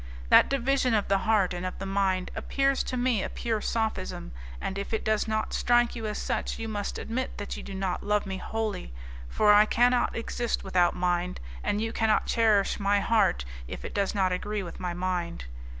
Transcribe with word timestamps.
That 0.29 0.49
division 0.49 0.95
of 0.95 1.09
the 1.09 1.19
heart 1.29 1.53
and 1.53 1.63
of 1.63 1.77
the 1.77 1.85
mind 1.85 2.31
appears 2.33 2.81
to 2.85 2.97
me 2.97 3.21
a 3.21 3.29
pure 3.29 3.61
sophism, 3.61 4.31
and 4.59 4.79
if 4.79 4.95
it 4.95 5.03
does 5.05 5.27
not 5.27 5.53
strike 5.53 5.95
you 5.95 6.07
as 6.07 6.17
such 6.17 6.57
you 6.57 6.67
must 6.67 6.97
admit 6.97 7.37
that 7.37 7.55
you 7.55 7.61
do 7.61 7.75
not 7.75 8.01
love 8.01 8.25
me 8.25 8.37
wholly, 8.37 8.91
for 9.29 9.53
I 9.53 9.67
cannot 9.67 10.15
exist 10.15 10.63
without 10.63 10.95
mind, 10.95 11.39
and 11.63 11.79
you 11.81 11.93
cannot 11.93 12.25
cherish 12.25 12.79
my 12.79 12.99
heart 12.99 13.45
if 13.67 13.85
it 13.85 13.93
does 13.93 14.15
not 14.15 14.31
agree 14.31 14.63
with 14.63 14.79
my 14.79 14.95
mind. 14.95 15.45